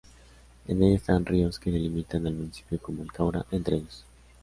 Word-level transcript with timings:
En 0.67 0.81
ella 0.81 0.95
están 0.95 1.27
ríos 1.27 1.59
que 1.59 1.69
delimitan 1.69 2.25
al 2.25 2.33
municipio 2.33 2.79
como 2.81 3.03
el 3.03 3.11
Caura, 3.11 3.45
entre 3.51 3.75
otros. 3.75 4.03